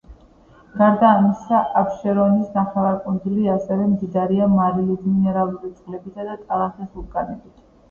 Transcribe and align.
გარდა 0.77 1.09
ამისა, 1.17 1.59
აფშერონის 1.81 2.47
ნახევარკუნძული 2.61 3.45
ასევე 3.57 3.87
მდიდარია 3.93 4.49
მარილით, 4.57 5.07
მინერალური 5.13 5.73
წყლებითა 5.77 6.29
და 6.33 6.37
ტალახის 6.43 6.93
ვულკანებით. 6.99 7.57